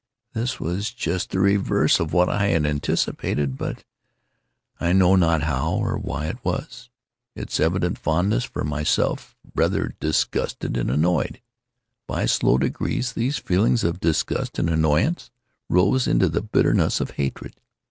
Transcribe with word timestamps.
This 0.33 0.59
was 0.59 0.91
just 0.91 1.29
the 1.29 1.39
reverse 1.39 1.99
of 1.99 2.11
what 2.11 2.27
I 2.27 2.47
had 2.47 2.65
anticipated; 2.65 3.55
but—I 3.55 4.93
know 4.93 5.15
not 5.15 5.43
how 5.43 5.73
or 5.73 5.95
why 5.95 6.25
it 6.25 6.39
was—its 6.43 7.59
evident 7.59 7.99
fondness 7.99 8.43
for 8.43 8.63
myself 8.63 9.37
rather 9.53 9.95
disgusted 9.99 10.75
and 10.75 10.89
annoyed. 10.89 11.39
By 12.07 12.25
slow 12.25 12.57
degrees, 12.57 13.13
these 13.13 13.37
feelings 13.37 13.83
of 13.83 13.99
disgust 13.99 14.57
and 14.57 14.71
annoyance 14.71 15.29
rose 15.69 16.07
into 16.07 16.29
the 16.29 16.41
bitterness 16.41 16.99
of 16.99 17.11
hatred. 17.11 17.57